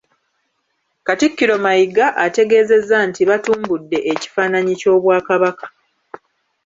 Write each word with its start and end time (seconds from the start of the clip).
Katikkiro 1.07 1.55
Mayiga 1.63 2.05
ategeezezza 2.25 2.97
nti 3.07 3.21
batumbudde 3.29 3.97
ekifaananyi 4.11 4.73
ky’Obwakabaka 4.79 5.65